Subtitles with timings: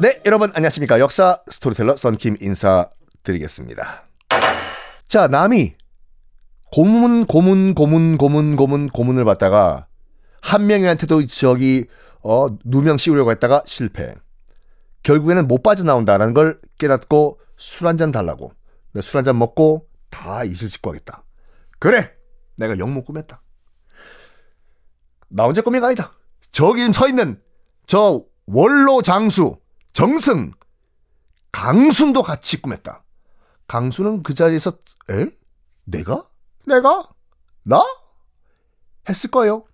[0.00, 1.00] 네, 여러분 안녕하십니까.
[1.00, 4.04] 역사 스토리텔러 썬킴 인사드리겠습니다.
[5.08, 5.74] 자, 남이
[6.70, 9.86] 고문, 고문, 고문, 고문, 고문, 고문을 받다가
[10.40, 11.86] 한 명한테도 저기
[12.22, 14.14] 어, 누명 씌우려고 했다가 실패.
[15.02, 18.52] 결국에는 못 빠져나온다라는 걸 깨닫고 술 한 잔 달라고.
[19.00, 21.24] 술 한 잔 먹고 다 이실직고 하겠다.
[21.78, 22.12] 그래!
[22.56, 23.42] 내가 역모 꾸몄다.
[25.28, 26.12] 나 혼자 꾸민 거 아니다.
[26.52, 27.40] 저기 서 있는
[27.86, 29.58] 저 원로 장수
[29.92, 30.52] 정승,
[31.52, 33.04] 강순도 같이 꾸몄다.
[33.66, 34.72] 강순은 그 자리에서
[35.10, 35.30] 에?
[35.84, 36.26] 내가?
[36.64, 37.08] 내가?
[37.62, 37.82] 나?
[39.08, 39.64] 했을 거예요.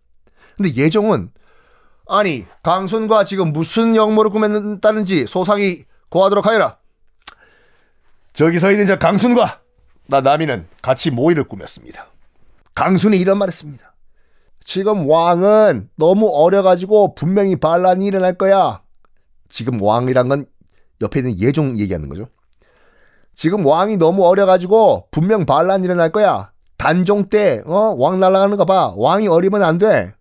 [0.56, 1.32] 근데 예종은
[2.06, 6.78] 아니 강순과 지금 무슨 역모를 꾸몄다는지 소상히 고하도록 하여라.
[8.32, 9.60] 저기 서 있는 저 강순과
[10.06, 12.06] 나 남이는 같이 모의를 꾸몄습니다.
[12.74, 13.94] 강순이 이런 말했습니다.
[14.64, 18.83] 지금 왕은 너무 어려가지고 분명히 반란이 일어날 거야.
[19.54, 20.46] 지금 왕이란 건
[21.00, 22.26] 옆에 있는 예종 얘기하는 거죠.
[23.36, 26.50] 지금 왕이 너무 어려가지고 분명 반란 일어날 거야.
[26.76, 28.92] 단종 때, 어, 왕 날아가는 거 봐.
[28.96, 30.12] 왕이 어리면 안 돼.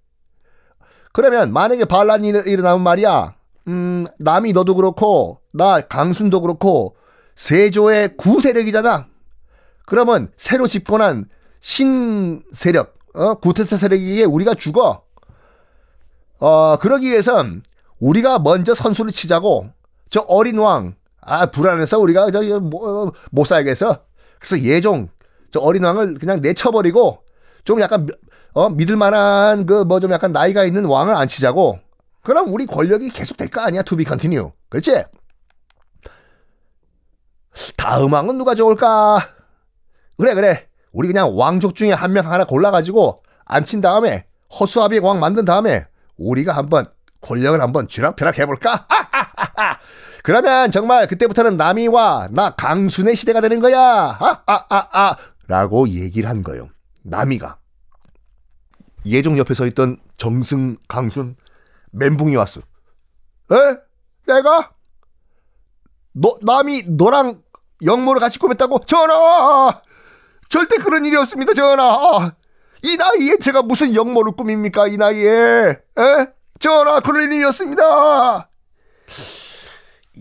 [1.14, 3.34] 그러면 만약에 반란이 일어나면 말이야.
[3.70, 6.96] 음, 남이 너도 그렇고, 나 강순도 그렇고,
[7.36, 9.08] 세조의 구세력이잖아.
[9.88, 11.26] 그러면 새로 집권한
[11.60, 15.02] 신세력, 어, 쿠데타 세력에 우리가 죽어.
[16.38, 17.64] 어, 그러기 위해선
[18.04, 19.70] 우리가 먼저 선수를 치자고
[20.10, 24.02] 저 어린 왕, 아, 불안해서 우리가 저기 뭐, 못 살겠어.
[24.40, 25.08] 그래서 예종,
[25.52, 27.20] 저 어린 왕을 그냥 내쳐버리고
[27.64, 28.08] 좀 약간,
[28.54, 31.80] 어, 믿을 만한 그 뭐 좀 약간 나이가 있는 왕을 앉히자고.
[32.24, 34.52] 그럼 우리 권력이 계속 될 거 아니야, to be continue.
[34.70, 35.04] 그렇지?
[37.78, 39.30] 다음 왕은 누가 좋을까?
[40.18, 40.68] 그래, 그래.
[40.92, 44.26] 우리 그냥 왕족 중에 한 명 하나 골라가지고 앉힌 다음에
[44.60, 45.86] 허수아비 왕 만든 다음에
[46.18, 46.86] 우리가 한번
[47.24, 48.88] 권력을 한번 쥐락펴락 해볼까?
[50.24, 53.80] 그러면 정말 그때부터는 남이와 나 강순의 시대가 되는 거야.
[53.80, 55.16] 아, 아, 아, 아.
[55.48, 56.70] 라고 얘기를 한 거예요.
[57.04, 57.58] 남이가.
[59.06, 61.36] 예종 옆에 서 있던 정승, 강순,
[61.92, 62.62] 멘붕이 왔어.
[62.62, 63.56] 에?
[64.26, 64.72] 내가?
[66.14, 67.42] 너, 남이 너랑
[67.84, 68.80] 영모를 같이 꾸몄다고?
[68.86, 69.82] 전하!
[70.48, 72.34] 절대 그런 일이 없습니다, 전하!
[72.84, 75.70] 이 나이에 제가 무슨 영모를 꾸밉니까, 이 나이에?
[75.98, 76.28] 에?
[76.64, 78.50] 전하, 그럴 일이었습니다.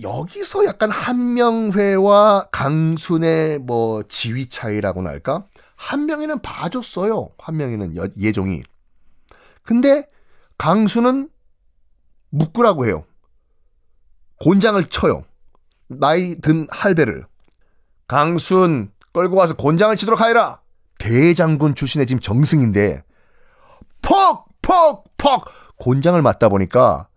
[0.02, 5.46] 여기서 약간 한명회와 강순의 뭐 지위 차이라고나 할까?
[5.76, 7.30] 한명회는 봐줬어요.
[7.38, 8.64] 한명회는 예종이.
[9.62, 10.08] 근데
[10.58, 11.30] 강순은
[12.30, 13.04] 묶으라고 해요.
[14.40, 15.24] 곤장을 쳐요.
[15.86, 17.24] 나이 든 할배를.
[18.08, 20.60] 강순 끌고 와서 곤장을 치도록 하여라.
[20.98, 23.04] 대장군 출신의 지금 정승인데
[24.02, 24.48] 퍽!
[24.60, 25.04] 퍽!
[25.16, 25.44] 퍽!
[25.82, 27.08] 곤장을 맞다 보니까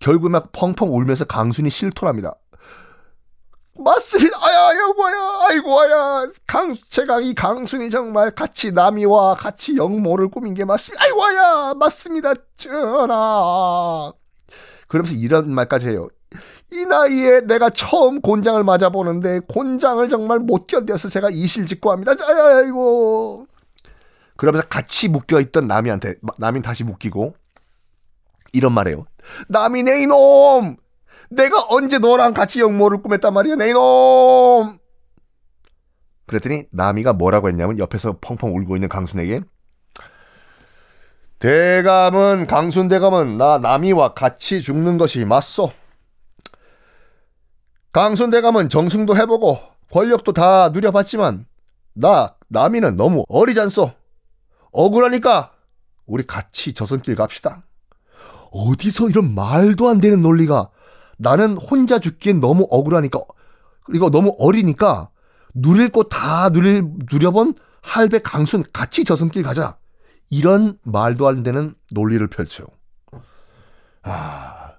[0.00, 2.34] 결국 막 펑펑 울면서 강순이 실토합니다.
[3.78, 4.36] 맞습니다.
[4.42, 5.38] 아야, 아야, 뭐야.
[5.48, 6.26] 아이고, 아야.
[6.46, 11.04] 강, 제가 이 강순이 정말 같이 남이와 같이 영모를 꾸민 게 맞습니다.
[11.04, 11.74] 아이고, 아야.
[11.74, 12.34] 맞습니다.
[12.58, 14.12] 전하.
[14.88, 16.08] 그러면서 이런 말까지 해요.
[16.72, 22.12] 이 나이에 내가 처음 곤장을 맞아보는데 곤장을 정말 못 견뎌서 제가 이실직고 합니다.
[22.28, 23.46] 아이고.
[24.36, 27.34] 그러면서 같이 묶여있던 남이한테, 남인 다시 묶이고
[28.52, 29.06] 이런 말해요.
[29.48, 30.76] 남이 네 이놈!
[31.30, 34.78] 내가 언제 너랑 같이 역모를 꾸몄단 말이야, 네 이놈!
[36.26, 39.42] 그랬더니 남이가 뭐라고 했냐면 옆에서 펑펑 울고 있는 강순에게
[41.38, 45.70] 대감은 강순 대감은 나 남이와 같이 죽는 것이 맞소.
[47.92, 51.46] 강순 대감은 정승도 해보고 권력도 다 누려봤지만
[51.94, 53.92] 나 남이는 너무 어리잖소.
[54.72, 55.52] 억울하니까
[56.06, 57.62] 우리 같이 저선길 갑시다.
[58.56, 60.70] 어디서 이런 말도 안 되는 논리가
[61.18, 63.20] 나는 혼자 죽기엔 너무 억울하니까
[63.84, 65.10] 그리고 너무 어리니까
[65.54, 69.78] 누릴 거 다 누릴 누려본 할배 강순 같이 저승길 가자.
[70.30, 72.64] 이런 말도 안 되는 논리를 펼쳐.
[74.02, 74.72] 아.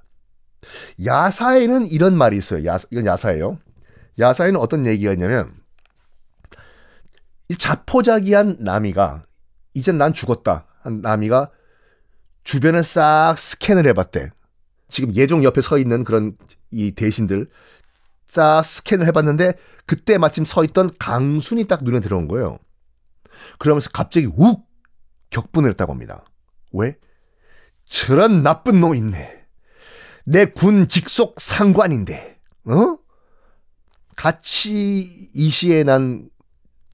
[1.06, 2.65] 야사에는 이런 말이 있어요.
[2.65, 3.57] 야, 이건 야사예요.
[4.19, 5.53] 야사에는 어떤 얘기가 있냐면
[7.47, 9.23] 이 자포자기한 나미가
[9.73, 10.65] 이제 난 죽었다.
[10.81, 11.50] 한 나미가
[12.47, 14.29] 주변을 싹 스캔을 해봤대.
[14.88, 16.38] 지금 예종 옆에 서 있는 그런
[16.71, 17.49] 이 대신들
[18.25, 19.51] 싹 스캔을 해봤는데
[19.85, 22.57] 그때 마침 서 있던 강순이 딱 눈에 들어온 거예요.
[23.59, 24.65] 그러면서 갑자기 욱
[25.29, 26.23] 격분을 했다고 합니다.
[26.71, 26.95] 왜?
[27.83, 29.45] 저런 나쁜 놈 있네.
[30.23, 32.97] 내 군 직속 상관인데, 어?
[34.15, 36.29] 같이 이 시에 난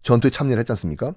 [0.02, 1.14] 전투에 참여를 했지 않습니까?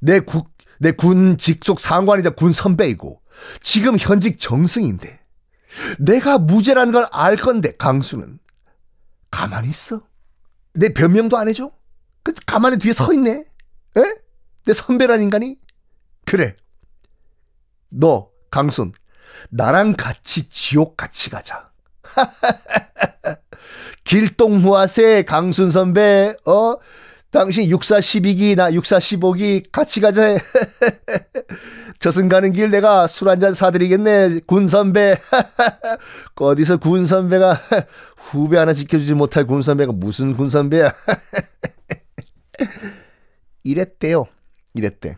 [0.00, 3.22] 내 국, 내 군 직속 상관이자 군 선배이고,
[3.60, 5.20] 지금 현직 정승인데
[5.98, 8.38] 내가 무죄라는 걸 알 건데 강수는
[9.30, 10.02] 가만히 있어.
[10.72, 11.70] 내 변명도 안 해줘.
[12.22, 13.44] 그 가만히 뒤에 서 있네.
[13.96, 14.02] 에?
[14.64, 15.56] 내 선배란 인간이?
[16.24, 16.56] 그래.
[17.88, 18.92] 너 강순
[19.50, 21.70] 나랑 같이 지옥 같이 가자.
[24.04, 26.76] 길동무하세 강순 선배 어
[27.30, 30.38] 당신 육사 12기 나 육사 15기 같이 가자.
[31.98, 35.18] 저승 가는 길 내가 술 한 잔 사드리겠네 군 선배.
[36.36, 37.60] 어디서 군 선배가
[38.16, 40.92] 후배 하나 지켜주지 못할 군 선배가 무슨 군 선배야.
[43.64, 44.24] 이랬대요.
[44.74, 45.16] 이랬대.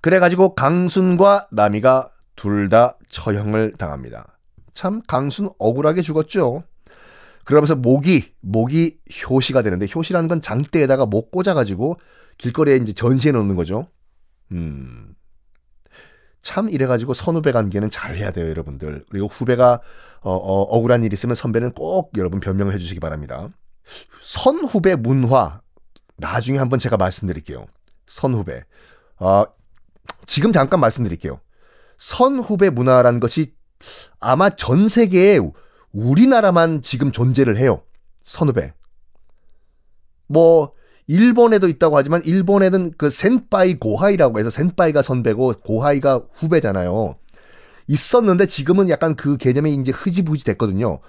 [0.00, 4.38] 그래가지고 강순과 남이가 둘 다 처형을 당합니다.
[4.72, 6.62] 참 강순 억울하게 죽었죠.
[7.44, 8.98] 그러면서 목이 목이
[9.28, 11.98] 효시가 되는데 효시라는 건 장대에다가 목 꽂아가지고
[12.38, 13.88] 길거리에 이제 전시해 놓는 거죠.
[14.52, 15.14] 음.
[16.42, 19.04] 참 이래가지고 선후배 관계는 잘 해야 돼요, 여러분들.
[19.10, 19.80] 그리고 후배가
[20.22, 23.48] 어, 어, 억울한 일 있으면 선배는 꼭 여러분 변명을 해주시기 바랍니다.
[24.22, 25.60] 선후배 문화
[26.16, 27.66] 나중에 한번 제가 말씀드릴게요.
[28.06, 28.64] 선후배.
[29.18, 29.44] 어,
[30.26, 31.40] 지금 잠깐 말씀드릴게요.
[31.98, 33.54] 선후배 문화라는 것이
[34.18, 35.38] 아마 전 세계에
[35.92, 37.82] 우리나라만 지금 존재를 해요.
[38.24, 38.72] 선후배.
[40.26, 40.72] 뭐
[41.10, 47.16] 일본에도 있다고 하지만 일본에는 그 센파이 고하이라고 해서 센파이가 선배고 고하이가 후배잖아요.
[47.88, 51.00] 있었는데 지금은 약간 그 개념이 이제 흐지부지 됐거든요.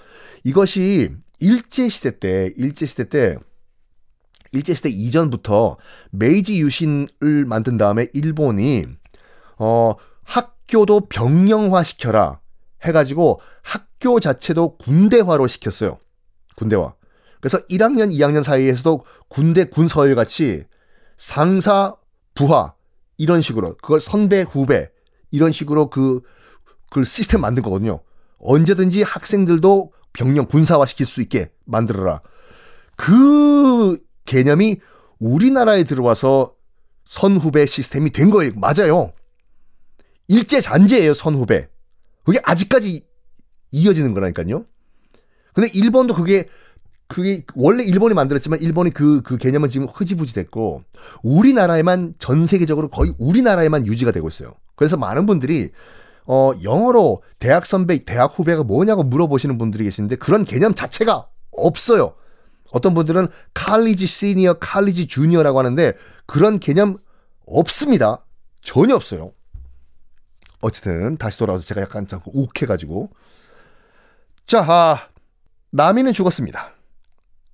[0.43, 3.37] 이것이 일제 시대 때 일제 시대 때
[4.53, 5.77] 일제 시대 이전부터
[6.09, 8.87] 메이지 유신을 만든 다음에 일본이
[9.59, 9.93] 어
[10.23, 12.39] 학교도 병영화 시켜라
[12.83, 15.99] 해가지고 학교 자체도 군대화로 시켰어요.
[16.55, 16.95] 군대화.
[17.41, 20.63] 그래서 1학년, 2학년 사이에서도 군대 군서열 같이
[21.17, 21.95] 상사,
[22.35, 22.73] 부하
[23.17, 24.89] 이런 식으로 그걸 선배, 후배
[25.31, 26.21] 이런 식으로 그,
[26.89, 27.99] 그 시스템 만든 거거든요.
[28.39, 32.21] 언제든지 학생들도 병영 군사화 시킬 수 있게 만들어라.
[32.95, 34.77] 그 개념이
[35.19, 36.55] 우리나라에 들어와서
[37.05, 38.53] 선후배 시스템이 된 거예요.
[38.55, 39.13] 맞아요.
[40.27, 41.67] 일제 잔재예요, 선후배.
[42.23, 43.05] 그게 아직까지
[43.71, 44.65] 이어지는 거라니까요.
[45.53, 46.47] 근데 일본도 그게
[47.11, 50.83] 그게 원래 일본이 만들었지만 일본이 그, 그 개념은 지금 흐지부지 됐고
[51.23, 54.53] 우리나라에만 전 세계적으로 거의 우리나라에만 유지가 되고 있어요.
[54.77, 55.71] 그래서 많은 분들이
[56.25, 62.15] 어, 영어로 대학 선배, 대학 후배가 뭐냐고 물어보시는 분들이 계시는데 그런 개념 자체가 없어요.
[62.71, 65.91] 어떤 분들은 칼리지 시니어, 칼리지 주니어라고 하는데
[66.25, 66.97] 그런 개념
[67.45, 68.23] 없습니다.
[68.61, 69.33] 전혀 없어요.
[70.61, 73.09] 어쨌든 다시 돌아와서 제가 약간 자꾸 욱해가지고
[74.47, 75.09] 자 아,
[75.71, 76.71] 남이는 죽었습니다.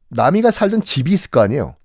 [0.10, 1.76] 남이가 살던 집이 있을 거 아니에요.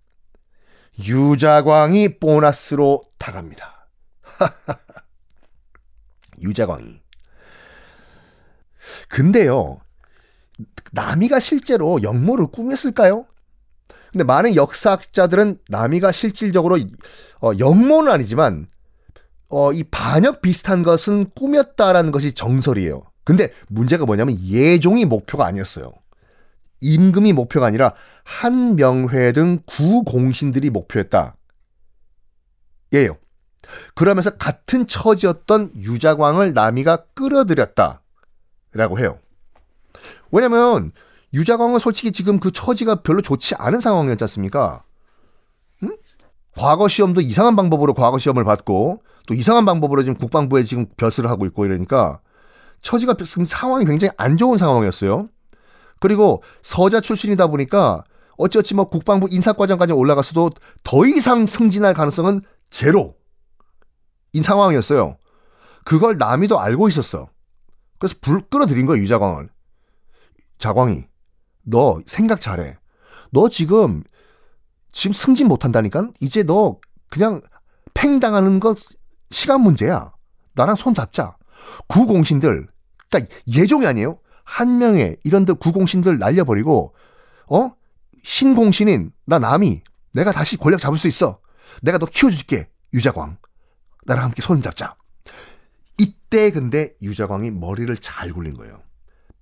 [1.06, 3.88] 유자광이 보너스로 다갑니다.
[6.40, 7.00] 유자광이.
[9.08, 9.80] 근데요,
[10.92, 13.26] 남이가 실제로 역모를 꾸몄을까요?
[14.10, 16.78] 근데 많은 역사학자들은 남이가 실질적으로
[17.40, 18.66] 어, 역모는 아니지만
[19.48, 23.04] 어, 이 반역 비슷한 것은 꾸몄다라는 것이 정설이에요.
[23.24, 25.92] 근데 문제가 뭐냐면 예종이 목표가 아니었어요.
[26.82, 27.94] 임금이 목표가 아니라
[28.24, 31.36] 한명회 등 구공신들이 목표였다.
[32.92, 33.16] 예요.
[33.94, 38.02] 그러면서 같은 처지였던 유자광을 남이가 끌어들였다.
[38.74, 39.18] 라고 해요.
[40.30, 40.92] 왜냐면
[41.34, 44.82] 유자광은 솔직히 지금 그 처지가 별로 좋지 않은 상황이었지 않습니까?
[45.82, 45.96] 응?
[46.56, 51.46] 과거 시험도 이상한 방법으로 과거 시험을 받고 또 이상한 방법으로 지금 국방부에 지금 벼슬을 하고
[51.46, 52.20] 있고 이러니까
[52.82, 55.26] 처지가 지금 상황이 굉장히 안 좋은 상황이었어요.
[56.02, 58.02] 그리고 서자 출신이다 보니까
[58.36, 60.50] 어찌어찌 뭐 국방부 인사과장까지 올라갔어도
[60.82, 63.14] 더 이상 승진할 가능성은 제로
[64.32, 65.16] 인 상황이었어요.
[65.84, 67.28] 그걸 남이도 알고 있었어.
[68.00, 69.48] 그래서 불 끌어들인 거야 유자광을.
[70.58, 71.04] 자광이
[71.62, 72.76] 너 생각 잘해.
[73.30, 74.02] 너 지금
[74.90, 76.80] 지금 승진 못한다니까 이제 너
[77.10, 77.40] 그냥
[77.94, 78.74] 팽당하는 거
[79.30, 80.12] 시간 문제야.
[80.54, 81.36] 나랑 손 잡자.
[81.86, 82.66] 구공신들
[83.08, 84.18] 그러니까 예종이 아니에요.
[84.44, 86.94] 한 명의 이런들 구공신들 날려버리고
[87.48, 87.72] 어
[88.22, 89.82] 신공신인 나 남이
[90.14, 91.40] 내가 다시 권력 잡을 수 있어.
[91.82, 93.38] 내가 너 키워줄게 유자광.
[94.04, 94.96] 나랑 함께 손 잡자.
[95.98, 98.82] 이때 근데 유자광이 머리를 잘 굴린 거예요.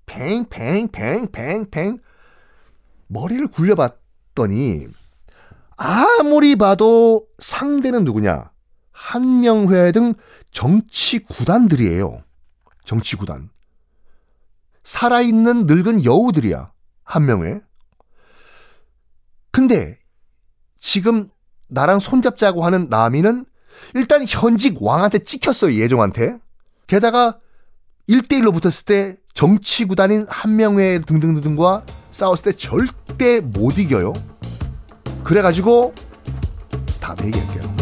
[0.06, 1.98] 팽팽팽팽팽
[3.08, 4.86] 머리를 굴려봤더니
[5.76, 8.50] 아무리 봐도 상대는 누구냐?
[8.92, 10.14] 한명회 등
[10.50, 12.22] 정치 구단들이에요.
[12.84, 13.48] 정치 구단.
[14.82, 16.72] 살아있는 늙은 여우들이야.
[17.04, 17.60] 한명회.
[19.52, 19.98] 근데
[20.78, 21.28] 지금
[21.68, 23.44] 나랑 손잡자고 하는 남이는
[23.94, 25.74] 일단 현직 왕한테 찍혔어요.
[25.74, 26.38] 예종한테.
[26.86, 27.38] 게다가
[28.08, 34.12] 1대1로 붙었을 때 정치 구단인 한명회 등등등과 싸웠을 때 절대 못 이겨요.
[35.22, 35.94] 그래가지고
[37.00, 37.79] 다음에 얘기할게요.